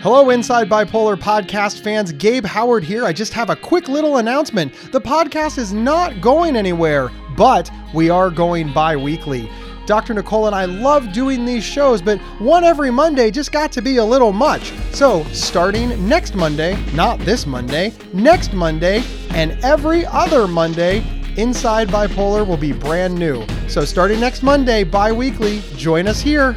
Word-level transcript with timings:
Hello, 0.00 0.30
Inside 0.30 0.68
Bipolar 0.70 1.16
podcast 1.16 1.80
fans. 1.80 2.12
Gabe 2.12 2.46
Howard 2.46 2.84
here. 2.84 3.04
I 3.04 3.12
just 3.12 3.32
have 3.32 3.50
a 3.50 3.56
quick 3.56 3.88
little 3.88 4.18
announcement. 4.18 4.72
The 4.92 5.00
podcast 5.00 5.58
is 5.58 5.72
not 5.72 6.20
going 6.20 6.54
anywhere, 6.54 7.10
but 7.36 7.68
we 7.92 8.08
are 8.08 8.30
going 8.30 8.72
bi 8.72 8.94
weekly. 8.94 9.50
Dr. 9.86 10.14
Nicole 10.14 10.46
and 10.46 10.54
I 10.54 10.66
love 10.66 11.12
doing 11.12 11.44
these 11.44 11.64
shows, 11.64 12.00
but 12.00 12.20
one 12.38 12.62
every 12.62 12.92
Monday 12.92 13.32
just 13.32 13.50
got 13.50 13.72
to 13.72 13.82
be 13.82 13.96
a 13.96 14.04
little 14.04 14.30
much. 14.30 14.72
So, 14.92 15.24
starting 15.32 16.08
next 16.08 16.36
Monday, 16.36 16.80
not 16.94 17.18
this 17.20 17.44
Monday, 17.44 17.92
next 18.12 18.52
Monday, 18.52 19.02
and 19.30 19.52
every 19.64 20.06
other 20.06 20.46
Monday, 20.46 21.02
Inside 21.36 21.88
Bipolar 21.88 22.46
will 22.46 22.56
be 22.56 22.72
brand 22.72 23.16
new. 23.16 23.44
So, 23.66 23.84
starting 23.84 24.20
next 24.20 24.44
Monday, 24.44 24.84
bi 24.84 25.10
weekly, 25.10 25.60
join 25.76 26.06
us 26.06 26.20
here. 26.20 26.56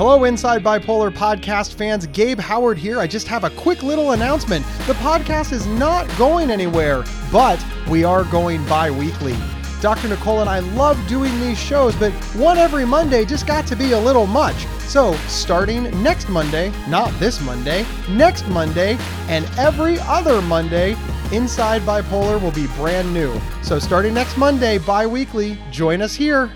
Hello, 0.00 0.24
Inside 0.24 0.64
Bipolar 0.64 1.10
podcast 1.10 1.74
fans. 1.74 2.06
Gabe 2.06 2.38
Howard 2.38 2.78
here. 2.78 3.00
I 3.00 3.06
just 3.06 3.28
have 3.28 3.44
a 3.44 3.50
quick 3.50 3.82
little 3.82 4.12
announcement. 4.12 4.64
The 4.86 4.94
podcast 4.94 5.52
is 5.52 5.66
not 5.66 6.08
going 6.16 6.50
anywhere, 6.50 7.04
but 7.30 7.62
we 7.86 8.02
are 8.02 8.24
going 8.24 8.64
bi 8.64 8.90
weekly. 8.90 9.36
Dr. 9.82 10.08
Nicole 10.08 10.40
and 10.40 10.48
I 10.48 10.60
love 10.60 10.98
doing 11.06 11.38
these 11.40 11.58
shows, 11.58 11.94
but 11.96 12.12
one 12.34 12.56
every 12.56 12.86
Monday 12.86 13.26
just 13.26 13.46
got 13.46 13.66
to 13.66 13.76
be 13.76 13.92
a 13.92 14.00
little 14.00 14.26
much. 14.26 14.66
So, 14.88 15.12
starting 15.28 15.82
next 16.02 16.30
Monday, 16.30 16.72
not 16.88 17.12
this 17.20 17.38
Monday, 17.42 17.84
next 18.08 18.48
Monday, 18.48 18.96
and 19.28 19.44
every 19.58 19.98
other 20.00 20.40
Monday, 20.40 20.96
Inside 21.30 21.82
Bipolar 21.82 22.40
will 22.40 22.52
be 22.52 22.68
brand 22.68 23.12
new. 23.12 23.38
So, 23.62 23.78
starting 23.78 24.14
next 24.14 24.38
Monday, 24.38 24.78
bi 24.78 25.06
weekly, 25.06 25.58
join 25.70 26.00
us 26.00 26.14
here. 26.14 26.50